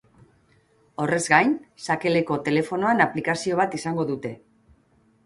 Horrez 1.03 1.19
gain, 1.33 1.51
sakelako 1.87 2.37
telefonoan 2.47 3.05
aplikazio 3.07 3.61
bat 3.61 3.77
izango 3.81 4.07
dute. 4.13 4.33